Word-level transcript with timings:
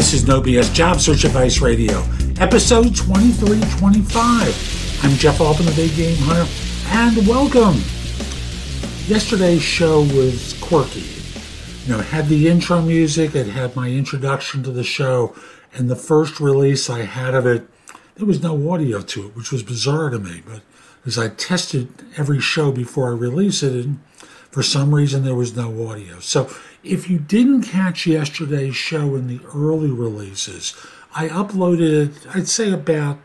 This 0.00 0.14
is 0.14 0.26
No 0.26 0.40
BS 0.40 0.72
Job 0.72 0.98
Search 0.98 1.24
Advice 1.24 1.60
Radio, 1.60 2.02
episode 2.38 2.96
2325. 2.96 5.04
I'm 5.04 5.10
Jeff 5.16 5.42
Altman, 5.42 5.66
the 5.66 5.72
Big 5.72 5.94
Game 5.94 6.16
Hunter, 6.20 6.50
and 6.86 7.28
welcome. 7.28 7.74
Yesterday's 9.06 9.60
show 9.60 10.00
was 10.00 10.58
quirky. 10.62 11.04
You 11.84 11.92
know, 11.92 11.98
it 11.98 12.06
had 12.06 12.28
the 12.28 12.48
intro 12.48 12.80
music, 12.80 13.34
it 13.34 13.48
had 13.48 13.76
my 13.76 13.90
introduction 13.90 14.62
to 14.62 14.70
the 14.70 14.84
show, 14.84 15.36
and 15.74 15.90
the 15.90 15.96
first 15.96 16.40
release 16.40 16.88
I 16.88 17.02
had 17.02 17.34
of 17.34 17.44
it, 17.44 17.68
there 18.14 18.24
was 18.24 18.42
no 18.42 18.70
audio 18.70 19.02
to 19.02 19.26
it, 19.26 19.36
which 19.36 19.52
was 19.52 19.62
bizarre 19.62 20.08
to 20.08 20.18
me. 20.18 20.42
But 20.46 20.62
as 21.04 21.18
I 21.18 21.28
tested 21.28 21.88
every 22.16 22.40
show 22.40 22.72
before 22.72 23.10
I 23.10 23.12
release 23.12 23.62
it, 23.62 23.84
and 23.84 23.98
for 24.50 24.62
some 24.62 24.94
reason 24.94 25.24
there 25.24 25.34
was 25.34 25.56
no 25.56 25.88
audio. 25.88 26.20
So 26.20 26.50
if 26.82 27.08
you 27.08 27.18
didn't 27.18 27.62
catch 27.62 28.06
yesterday's 28.06 28.76
show 28.76 29.14
in 29.14 29.26
the 29.26 29.40
early 29.54 29.90
releases, 29.90 30.74
I 31.14 31.28
uploaded 31.28 32.08
it, 32.08 32.26
I'd 32.34 32.48
say 32.48 32.72
about 32.72 33.18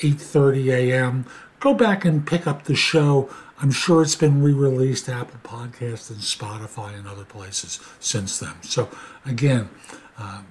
8:30 0.00 0.72
a.m. 0.72 1.26
Go 1.60 1.74
back 1.74 2.04
and 2.04 2.26
pick 2.26 2.46
up 2.46 2.64
the 2.64 2.74
show. 2.74 3.30
I'm 3.58 3.70
sure 3.70 4.02
it's 4.02 4.16
been 4.16 4.42
re-released 4.42 5.08
Apple 5.08 5.40
Podcast 5.42 6.10
and 6.10 6.18
Spotify 6.20 6.94
and 6.98 7.08
other 7.08 7.24
places 7.24 7.80
since 7.98 8.38
then. 8.38 8.62
So 8.62 8.90
again, 9.24 9.70
uh, 10.18 10.42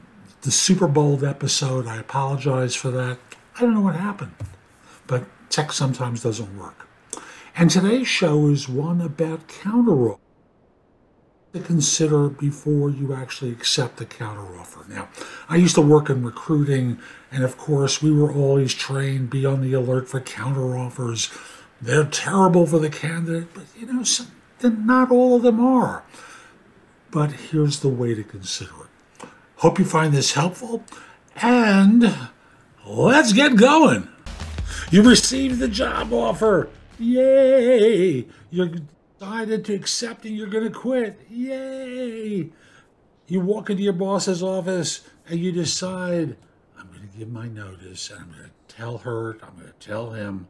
the 0.42 0.52
Super 0.52 0.88
Bowl 0.88 1.24
episode, 1.24 1.88
I 1.88 1.98
apologize 1.98 2.76
for 2.76 2.90
that. 2.92 3.20
I 3.56 3.62
don't 3.62 3.76
know 3.76 3.82
what 3.82 3.96
happened, 3.96 4.34
but 5.06 5.26
tech 5.50 5.72
sometimes 5.72 6.24
doesn't 6.24 6.58
work. 6.58 6.88
And 7.58 7.70
today's 7.70 8.08
show 8.08 8.48
is 8.48 8.68
one 8.68 9.00
about 9.00 9.48
counter 9.48 10.16
to 11.54 11.60
consider 11.62 12.28
before 12.28 12.90
you 12.90 13.14
actually 13.14 13.52
accept 13.52 13.96
the 13.96 14.06
counteroffer. 14.06 14.90
Now, 14.90 15.08
I 15.48 15.56
used 15.56 15.76
to 15.76 15.82
work 15.82 16.10
in 16.10 16.22
recruiting, 16.22 17.00
and 17.32 17.46
of 17.46 17.58
course, 17.58 18.02
we 18.02 18.12
were 18.12 18.30
always 18.30 18.74
trained 18.74 19.30
be 19.30 19.46
on 19.46 19.62
the 19.62 19.72
alert 19.72 20.10
for 20.10 20.20
counteroffers. 20.20 21.34
They're 21.82 22.04
terrible 22.04 22.66
for 22.66 22.78
the 22.78 22.90
candidate, 22.90 23.54
but 23.54 23.64
you 23.80 23.86
know, 23.86 24.04
some, 24.04 24.34
not 24.62 25.10
all 25.10 25.38
of 25.38 25.44
them 25.44 25.62
are. 25.62 26.04
But 27.10 27.32
here's 27.32 27.80
the 27.80 27.88
way 27.88 28.14
to 28.16 28.24
consider 28.26 28.74
it. 28.82 29.30
Hope 29.58 29.80
you 29.80 29.86
find 29.86 30.14
this 30.14 30.34
helpful, 30.34 30.84
and 31.38 32.14
let's 32.86 33.32
get 33.32 33.56
going. 33.56 34.10
You 34.92 35.04
received 35.04 35.60
the 35.60 35.70
job 35.70 36.12
offer. 36.12 36.70
Yay! 37.00 38.26
You're 38.52 38.72
decided 39.20 39.66
to 39.66 39.74
accept 39.74 40.26
and 40.26 40.36
you're 40.36 40.48
going 40.48 40.64
to 40.66 40.70
quit. 40.70 41.20
Yay! 41.30 42.50
You 43.28 43.40
walk 43.40 43.70
into 43.70 43.84
your 43.84 43.94
boss's 43.94 44.44
office 44.44 45.02
and 45.28 45.40
you 45.40 45.52
decide, 45.52 46.36
I'm 46.78 46.88
going 46.88 47.02
to 47.02 47.18
give 47.18 47.32
my 47.32 47.48
notice 47.48 48.10
and 48.10 48.20
I'm 48.20 48.32
going 48.32 48.44
to 48.44 48.76
tell 48.76 49.00
her, 49.00 49.38
I'm 49.42 49.56
going 49.56 49.72
to 49.72 49.88
tell 49.88 50.12
him. 50.12 50.48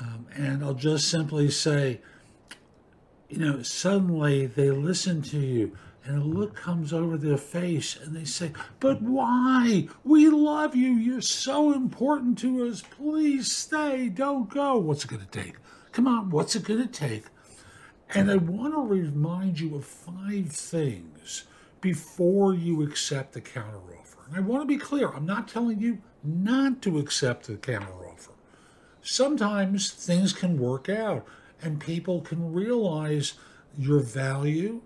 Um, 0.00 0.26
and 0.34 0.62
I'll 0.62 0.74
just 0.74 1.08
simply 1.08 1.50
say, 1.50 2.00
you 3.28 3.38
know, 3.38 3.62
suddenly 3.62 4.46
they 4.46 4.70
listen 4.70 5.22
to 5.22 5.38
you 5.38 5.76
and 6.04 6.22
a 6.22 6.24
look 6.24 6.54
comes 6.54 6.92
over 6.92 7.16
their 7.16 7.36
face 7.36 7.96
and 7.96 8.16
they 8.16 8.24
say, 8.24 8.52
But 8.80 9.02
why? 9.02 9.88
We 10.04 10.28
love 10.30 10.74
you. 10.74 10.90
You're 10.90 11.20
so 11.20 11.72
important 11.72 12.38
to 12.38 12.66
us. 12.66 12.82
Please 12.82 13.50
stay. 13.50 14.08
Don't 14.08 14.48
go. 14.48 14.78
What's 14.78 15.04
it 15.04 15.10
going 15.10 15.26
to 15.26 15.26
take? 15.26 15.54
Come 15.92 16.06
on, 16.06 16.30
what's 16.30 16.54
it 16.54 16.64
going 16.64 16.80
to 16.80 16.86
take 16.86 17.24
and 18.14 18.30
I 18.30 18.36
want 18.36 18.72
to 18.74 18.80
remind 18.80 19.60
you 19.60 19.76
of 19.76 19.84
five 19.84 20.48
things 20.50 21.44
before 21.80 22.54
you 22.54 22.82
accept 22.82 23.34
the 23.34 23.40
counteroffer. 23.40 24.26
And 24.26 24.36
I 24.36 24.40
want 24.40 24.62
to 24.62 24.66
be 24.66 24.78
clear 24.78 25.08
I'm 25.08 25.26
not 25.26 25.48
telling 25.48 25.80
you 25.80 25.98
not 26.24 26.80
to 26.82 26.98
accept 26.98 27.46
the 27.46 27.54
counteroffer. 27.54 28.30
Sometimes 29.02 29.90
things 29.90 30.32
can 30.32 30.58
work 30.58 30.88
out 30.88 31.26
and 31.62 31.80
people 31.80 32.20
can 32.20 32.52
realize 32.52 33.34
your 33.76 34.00
value 34.00 34.80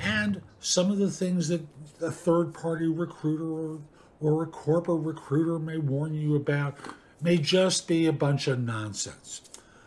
and 0.00 0.42
some 0.60 0.90
of 0.90 0.98
the 0.98 1.10
things 1.10 1.48
that 1.48 1.66
a 2.00 2.10
third 2.10 2.54
party 2.54 2.86
recruiter 2.86 3.44
or, 3.44 3.80
or 4.20 4.42
a 4.42 4.46
corporate 4.46 5.02
recruiter 5.02 5.58
may 5.58 5.78
warn 5.78 6.14
you 6.14 6.36
about 6.36 6.76
may 7.20 7.36
just 7.36 7.88
be 7.88 8.06
a 8.06 8.12
bunch 8.12 8.46
of 8.46 8.60
nonsense. 8.60 9.42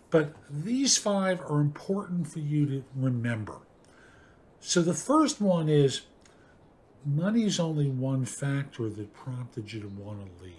But 0.09 0.35
these 0.49 0.97
five 0.97 1.39
are 1.41 1.61
important 1.61 2.27
for 2.27 2.39
you 2.39 2.65
to 2.65 2.83
remember. 2.95 3.59
So 4.59 4.81
the 4.81 4.93
first 4.93 5.39
one 5.39 5.69
is 5.69 6.01
money 7.05 7.45
is 7.45 7.59
only 7.59 7.89
one 7.89 8.25
factor 8.25 8.89
that 8.89 9.13
prompted 9.13 9.71
you 9.71 9.81
to 9.81 9.87
want 9.87 10.19
to 10.19 10.43
leave. 10.43 10.53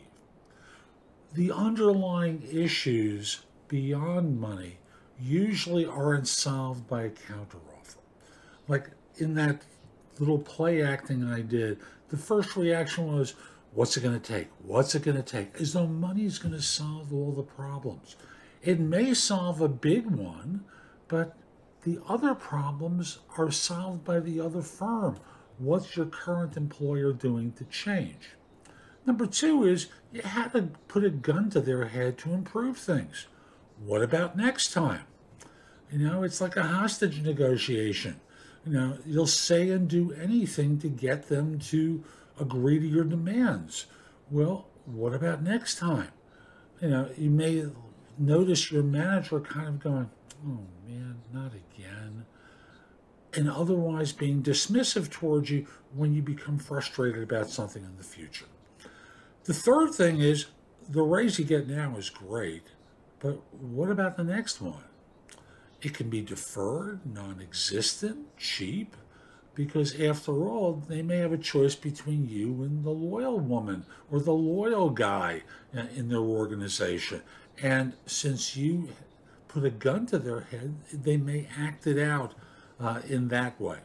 The 1.35 1.53
underlying 1.53 2.43
issues 2.51 3.43
beyond 3.69 4.41
money 4.41 4.79
usually 5.21 5.87
aren't 5.87 6.29
solved 6.29 6.89
by 6.89 7.03
a 7.03 7.11
counteroffer. 7.11 7.97
Like 8.69 8.91
in 9.17 9.35
that 9.35 9.63
little 10.19 10.39
play 10.39 10.83
acting 10.83 11.25
I 11.25 11.41
did, 11.41 11.79
the 12.09 12.17
first 12.17 12.57
reaction 12.57 13.07
was, 13.15 13.35
What's 13.75 13.97
it 13.97 14.03
going 14.03 14.21
to 14.21 14.33
take? 14.33 14.49
What's 14.63 14.95
it 14.95 15.03
going 15.03 15.17
to 15.17 15.23
take? 15.23 15.59
As 15.59 15.73
though 15.73 15.87
money 15.87 16.27
is 16.27 16.39
going 16.39 16.55
to 16.55 16.61
solve 16.61 17.13
all 17.13 17.33
the 17.33 17.43
problems. 17.43 18.17
It 18.63 18.79
may 18.79 19.15
solve 19.15 19.63
a 19.63 19.69
big 19.69 20.07
one, 20.07 20.65
but 21.09 21.37
the 21.85 21.99
other 22.07 22.35
problems 22.35 23.19
are 23.39 23.51
solved 23.51 24.05
by 24.05 24.21
the 24.21 24.41
other 24.41 24.61
firm. 24.61 25.19
What's 25.57 25.97
your 25.97 26.07
current 26.07 26.57
employer 26.57 27.15
doing 27.15 27.53
to 27.53 27.65
change? 27.65 28.31
Number 29.07 29.27
two 29.27 29.65
is 29.65 29.89
you 30.13 30.21
had 30.21 30.53
to 30.53 30.69
put 30.87 31.03
a 31.03 31.11
gun 31.11 31.49
to 31.51 31.61
their 31.61 31.87
head 31.87 32.19
to 32.19 32.33
improve 32.33 32.77
things. 32.77 33.27
What 33.85 34.03
about 34.03 34.37
next 34.37 34.73
time? 34.73 35.05
You 35.91 35.99
know, 35.99 36.23
it's 36.23 36.41
like 36.41 36.57
a 36.57 36.63
hostage 36.63 37.21
negotiation. 37.21 38.21
You 38.65 38.73
know, 38.73 38.99
you'll 39.05 39.27
say 39.27 39.71
and 39.71 39.89
do 39.89 40.13
anything 40.13 40.79
to 40.81 40.89
get 40.89 41.29
them 41.29 41.59
to 41.61 42.05
agree 42.39 42.79
to 42.79 42.87
your 42.87 43.05
demands. 43.05 43.87
Well, 44.31 44.67
what 44.85 45.15
about 45.15 45.43
next 45.43 45.79
time? 45.79 46.11
You 46.81 46.89
know, 46.89 47.11
you 47.17 47.31
may 47.31 47.67
notice 48.19 48.71
your 48.71 48.83
manager 48.83 49.41
kind 49.41 49.69
of 49.69 49.81
going, 49.81 50.11
oh 50.47 50.61
man, 50.87 51.17
not 51.33 51.53
again. 51.53 52.25
And 53.35 53.51
otherwise 53.51 54.13
being 54.13 54.43
dismissive 54.43 55.11
towards 55.11 55.51
you 55.51 55.67
when 55.95 56.13
you 56.13 56.23
become 56.23 56.59
frustrated 56.59 57.23
about 57.23 57.49
something 57.49 57.83
in 57.83 57.97
the 57.97 58.05
future. 58.05 58.47
The 59.45 59.55
third 59.55 59.93
thing 59.93 60.21
is 60.21 60.47
the 60.89 61.03
raise 61.03 61.39
you 61.39 61.45
get 61.45 61.69
now 61.69 61.97
is 61.97 62.11
great, 62.11 62.65
but 63.19 63.41
what 63.53 63.91
about 63.91 64.17
the 64.17 64.25
next 64.25 64.61
one? 64.61 64.85
It 65.83 65.95
can 65.95 66.09
be 66.09 66.23
deferred, 66.23 67.01
non 67.05 67.41
existent, 67.43 68.37
cheap, 68.39 68.97
because 69.55 70.01
after 70.01 70.49
all, 70.49 70.83
they 70.89 71.03
may 71.03 71.19
have 71.19 71.33
a 71.33 71.39
choice 71.39 71.75
between 71.75 72.29
you 72.29 72.63
and 72.63 72.85
the 72.85 72.91
loyal 72.91 73.39
woman 73.39 73.85
or 74.11 74.21
the 74.21 74.33
loyal 74.33 74.91
guy 74.91 75.43
in 75.95 76.09
their 76.09 76.19
organization. 76.19 77.23
And 77.61 77.95
since 78.07 78.57
you 78.57 78.89
put 79.49 79.65
a 79.65 79.71
gun 79.71 80.07
to 80.07 80.19
their 80.19 80.41
head, 80.41 80.77
they 80.93 81.17
may 81.17 81.49
act 81.59 81.87
it 81.87 81.99
out 81.99 82.35
uh, 82.81 83.03
in 83.09 83.29
that 83.29 83.61
way. 83.61 83.79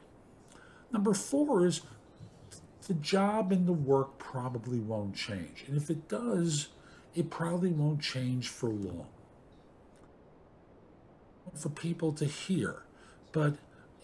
Number 0.91 1.13
four 1.13 1.65
is 1.65 1.81
the 2.87 2.93
job 2.93 3.51
and 3.51 3.67
the 3.67 3.73
work 3.73 4.17
probably 4.17 4.79
won't 4.79 5.15
change. 5.15 5.65
And 5.67 5.75
if 5.75 5.89
it 5.89 6.07
does, 6.07 6.69
it 7.13 7.29
probably 7.29 7.71
won't 7.71 8.01
change 8.01 8.47
for 8.47 8.69
long. 8.69 9.07
For 11.57 11.69
people 11.69 12.11
to 12.13 12.25
hear. 12.25 12.83
But 13.31 13.55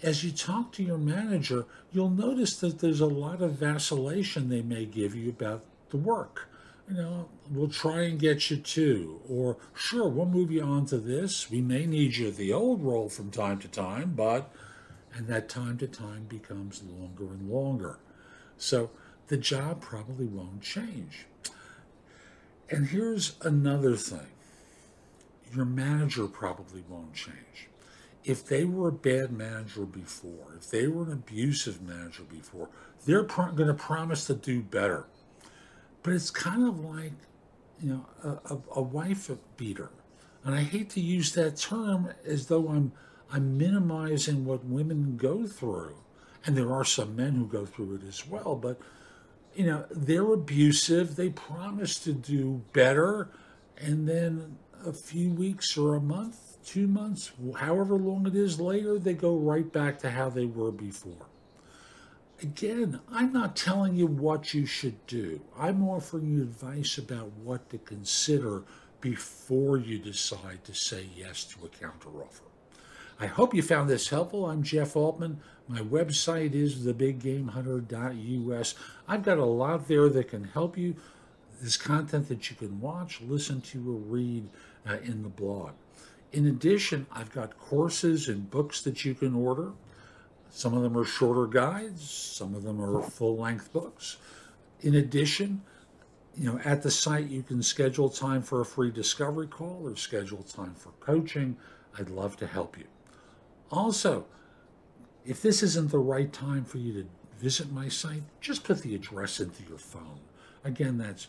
as 0.01 0.23
you 0.23 0.31
talk 0.31 0.71
to 0.73 0.83
your 0.83 0.97
manager, 0.97 1.65
you'll 1.91 2.09
notice 2.09 2.57
that 2.57 2.79
there's 2.79 2.99
a 2.99 3.05
lot 3.05 3.41
of 3.41 3.53
vacillation 3.53 4.49
they 4.49 4.61
may 4.61 4.85
give 4.85 5.15
you 5.15 5.29
about 5.29 5.63
the 5.89 5.97
work 5.97 6.49
you 6.89 6.95
know, 6.95 7.29
we'll 7.49 7.69
try 7.69 8.03
and 8.03 8.19
get 8.19 8.49
you 8.51 8.57
to. 8.57 9.21
Or, 9.29 9.57
sure, 9.73 10.07
we'll 10.07 10.25
move 10.25 10.51
you 10.51 10.63
on 10.63 10.85
to 10.87 10.97
this. 10.97 11.49
We 11.49 11.61
may 11.61 11.85
need 11.85 12.17
you 12.17 12.31
the 12.31 12.53
old 12.53 12.83
role 12.83 13.09
from 13.09 13.31
time 13.31 13.59
to 13.59 13.67
time, 13.67 14.13
but, 14.15 14.53
and 15.13 15.27
that 15.27 15.49
time 15.49 15.77
to 15.77 15.87
time 15.87 16.25
becomes 16.27 16.83
longer 16.83 17.25
and 17.25 17.49
longer. 17.49 17.99
So 18.57 18.91
the 19.27 19.37
job 19.37 19.81
probably 19.81 20.25
won't 20.25 20.61
change. 20.61 21.25
And 22.69 22.87
here's 22.87 23.35
another 23.41 23.95
thing 23.95 24.27
your 25.55 25.65
manager 25.65 26.27
probably 26.27 26.83
won't 26.87 27.13
change. 27.13 27.69
If 28.23 28.45
they 28.45 28.63
were 28.63 28.87
a 28.87 28.93
bad 28.93 29.31
manager 29.31 29.85
before, 29.85 30.55
if 30.57 30.69
they 30.69 30.87
were 30.87 31.03
an 31.03 31.11
abusive 31.11 31.81
manager 31.81 32.23
before, 32.23 32.69
they're 33.05 33.23
going 33.23 33.67
to 33.67 33.73
promise 33.73 34.25
to 34.27 34.33
do 34.33 34.61
better 34.61 35.07
but 36.03 36.13
it's 36.13 36.29
kind 36.29 36.67
of 36.67 36.81
like, 36.81 37.13
you 37.81 37.89
know, 37.89 38.05
a, 38.23 38.53
a, 38.53 38.59
a 38.75 38.81
wife 38.81 39.31
beater. 39.57 39.89
And 40.43 40.53
I 40.53 40.61
hate 40.61 40.89
to 40.91 40.99
use 40.99 41.31
that 41.33 41.55
term 41.55 42.09
as 42.25 42.47
though 42.47 42.67
I'm 42.67 42.91
I'm 43.31 43.57
minimizing 43.57 44.45
what 44.45 44.63
women 44.65 45.17
go 45.17 45.47
through. 45.47 45.95
And 46.45 46.55
there 46.55 46.71
are 46.71 46.83
some 46.83 47.15
men 47.15 47.33
who 47.33 47.47
go 47.47 47.65
through 47.65 47.95
it 47.95 48.01
as 48.07 48.27
well, 48.27 48.55
but 48.55 48.77
you 49.55 49.65
know, 49.65 49.85
they're 49.89 50.33
abusive. 50.33 51.15
They 51.15 51.29
promise 51.29 51.97
to 51.99 52.11
do 52.11 52.63
better. 52.73 53.29
And 53.77 54.07
then 54.07 54.57
a 54.85 54.93
few 54.93 55.29
weeks 55.29 55.77
or 55.77 55.95
a 55.95 56.01
month, 56.01 56.57
two 56.65 56.87
months, 56.87 57.31
however 57.57 57.95
long 57.95 58.27
it 58.27 58.35
is 58.35 58.59
later, 58.59 58.99
they 58.99 59.13
go 59.13 59.35
right 59.35 59.71
back 59.71 59.99
to 59.99 60.11
how 60.11 60.29
they 60.29 60.45
were 60.45 60.71
before. 60.71 61.27
Again, 62.41 62.99
I'm 63.11 63.31
not 63.31 63.55
telling 63.55 63.95
you 63.95 64.07
what 64.07 64.53
you 64.53 64.65
should 64.65 65.05
do. 65.07 65.41
I'm 65.57 65.87
offering 65.87 66.27
you 66.27 66.41
advice 66.41 66.97
about 66.97 67.31
what 67.43 67.69
to 67.69 67.77
consider 67.77 68.63
before 68.99 69.77
you 69.77 69.99
decide 69.99 70.63
to 70.65 70.73
say 70.73 71.07
yes 71.15 71.45
to 71.45 71.65
a 71.65 71.69
counteroffer. 71.69 72.41
I 73.19 73.27
hope 73.27 73.53
you 73.53 73.61
found 73.61 73.89
this 73.89 74.09
helpful. 74.09 74.45
I'm 74.45 74.63
Jeff 74.63 74.95
Altman. 74.95 75.39
My 75.67 75.79
website 75.79 76.53
is 76.53 76.75
thebiggamehunter.us. 76.75 78.75
I've 79.07 79.23
got 79.23 79.37
a 79.37 79.45
lot 79.45 79.87
there 79.87 80.09
that 80.09 80.29
can 80.29 80.45
help 80.45 80.77
you. 80.77 80.95
This 81.61 81.77
content 81.77 82.27
that 82.27 82.49
you 82.49 82.57
can 82.57 82.81
watch, 82.81 83.21
listen 83.21 83.61
to, 83.61 83.89
or 83.89 83.99
read 83.99 84.49
uh, 84.87 84.97
in 85.03 85.23
the 85.23 85.29
blog. 85.29 85.71
In 86.31 86.47
addition, 86.47 87.05
I've 87.11 87.31
got 87.31 87.57
courses 87.59 88.27
and 88.27 88.49
books 88.49 88.81
that 88.81 89.05
you 89.05 89.13
can 89.13 89.35
order. 89.35 89.71
Some 90.49 90.73
of 90.73 90.83
them 90.83 90.97
are 90.97 91.05
shorter 91.05 91.47
guides, 91.47 92.09
some 92.09 92.55
of 92.55 92.63
them 92.63 92.81
are 92.81 93.01
full 93.01 93.37
length 93.37 93.71
books. 93.73 94.17
In 94.81 94.95
addition, 94.95 95.61
you 96.35 96.51
know, 96.51 96.59
at 96.63 96.81
the 96.81 96.91
site 96.91 97.27
you 97.27 97.43
can 97.43 97.61
schedule 97.61 98.09
time 98.09 98.41
for 98.41 98.61
a 98.61 98.65
free 98.65 98.91
discovery 98.91 99.47
call 99.47 99.81
or 99.83 99.95
schedule 99.95 100.43
time 100.43 100.75
for 100.75 100.89
coaching. 100.99 101.57
I'd 101.97 102.09
love 102.09 102.37
to 102.37 102.47
help 102.47 102.77
you. 102.77 102.85
Also, 103.71 104.25
if 105.25 105.41
this 105.41 105.63
isn't 105.63 105.91
the 105.91 105.99
right 105.99 106.31
time 106.31 106.65
for 106.65 106.79
you 106.79 106.93
to 106.93 107.07
visit 107.37 107.71
my 107.71 107.87
site, 107.87 108.23
just 108.41 108.63
put 108.63 108.81
the 108.81 108.95
address 108.95 109.39
into 109.39 109.63
your 109.63 109.77
phone. 109.77 110.19
Again, 110.63 110.97
that's 110.97 111.27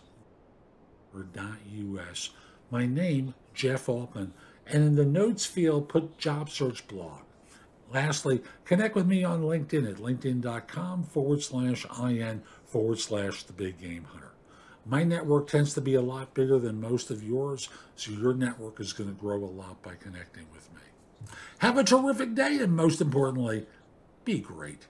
.us. 1.14 2.30
My 2.70 2.86
name, 2.86 3.34
Jeff 3.54 3.88
Altman, 3.88 4.32
and 4.66 4.84
in 4.84 4.94
the 4.96 5.04
notes 5.04 5.46
field, 5.46 5.88
put 5.88 6.18
job 6.18 6.50
search 6.50 6.86
blog. 6.88 7.20
Lastly, 7.92 8.42
connect 8.64 8.96
with 8.96 9.06
me 9.06 9.22
on 9.22 9.42
LinkedIn 9.42 9.88
at 9.88 9.98
linkedin.com 9.98 11.04
forward 11.04 11.42
slash 11.42 11.86
IN 12.02 12.42
forward 12.64 12.98
slash 12.98 13.44
the 13.44 13.52
big 13.52 13.78
game 13.78 14.04
hunter. 14.04 14.32
My 14.86 15.04
network 15.04 15.46
tends 15.46 15.74
to 15.74 15.80
be 15.80 15.94
a 15.94 16.02
lot 16.02 16.34
bigger 16.34 16.58
than 16.58 16.80
most 16.80 17.10
of 17.10 17.22
yours, 17.22 17.68
so 17.96 18.10
your 18.10 18.34
network 18.34 18.80
is 18.80 18.92
going 18.92 19.08
to 19.08 19.20
grow 19.20 19.36
a 19.36 19.46
lot 19.46 19.82
by 19.82 19.94
connecting 19.94 20.46
with 20.52 20.68
me. 20.74 20.80
Have 21.58 21.78
a 21.78 21.84
terrific 21.84 22.34
day, 22.34 22.58
and 22.58 22.74
most 22.74 23.00
importantly, 23.00 23.66
be 24.24 24.40
great. 24.40 24.86